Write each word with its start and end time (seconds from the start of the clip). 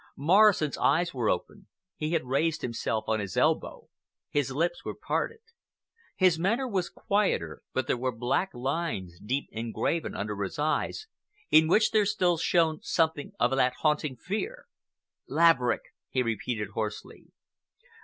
Morrison's 0.17 0.79
eyes 0.79 1.13
were 1.13 1.29
open, 1.29 1.67
he 1.95 2.13
had 2.13 2.25
raised 2.25 2.63
himself 2.63 3.03
on 3.07 3.19
his 3.19 3.37
elbow, 3.37 3.87
his 4.31 4.49
lips 4.51 4.83
were 4.83 4.95
parted. 4.95 5.41
His 6.15 6.39
manner 6.39 6.67
was 6.67 6.89
quieter, 6.89 7.61
but 7.71 7.85
there 7.85 7.97
were 7.99 8.11
black 8.11 8.51
lines 8.55 9.19
deep 9.19 9.47
engraven 9.51 10.15
under 10.15 10.35
his 10.41 10.57
eyes, 10.57 11.05
in 11.51 11.67
which 11.67 11.91
there 11.91 12.07
still 12.07 12.37
shone 12.37 12.81
something 12.81 13.33
of 13.39 13.51
that 13.55 13.73
haunting 13.81 14.15
fear. 14.15 14.65
"Laverick!" 15.27 15.93
he 16.09 16.23
repeated 16.23 16.69
hoarsely. 16.69 17.27